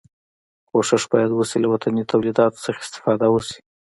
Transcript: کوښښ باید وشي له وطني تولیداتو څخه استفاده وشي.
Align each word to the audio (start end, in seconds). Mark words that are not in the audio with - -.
کوښښ 0.69 1.03
باید 1.11 1.31
وشي 1.33 1.57
له 1.61 1.67
وطني 1.73 2.03
تولیداتو 2.11 2.63
څخه 2.65 2.79
استفاده 2.83 3.27
وشي. 3.29 3.59